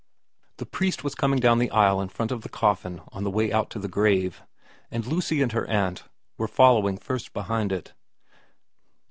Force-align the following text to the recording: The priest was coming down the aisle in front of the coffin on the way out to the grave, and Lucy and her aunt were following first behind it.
The 0.57 0.65
priest 0.65 1.03
was 1.03 1.13
coming 1.13 1.39
down 1.39 1.59
the 1.59 1.69
aisle 1.69 2.01
in 2.01 2.09
front 2.09 2.31
of 2.31 2.41
the 2.41 2.49
coffin 2.49 3.01
on 3.11 3.23
the 3.23 3.29
way 3.29 3.53
out 3.53 3.69
to 3.69 3.77
the 3.77 3.87
grave, 3.87 4.41
and 4.89 5.05
Lucy 5.05 5.43
and 5.43 5.51
her 5.51 5.67
aunt 5.69 6.05
were 6.39 6.47
following 6.47 6.97
first 6.97 7.33
behind 7.33 7.71
it. 7.71 7.93